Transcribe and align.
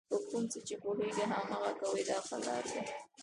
په 0.09 0.17
کوم 0.27 0.43
څه 0.51 0.59
چې 0.67 0.75
پوهېږئ 0.81 1.23
هماغه 1.31 1.71
کوئ 1.79 2.01
دا 2.09 2.17
ښه 2.27 2.37
لار 2.45 2.63
ده. 2.71 2.81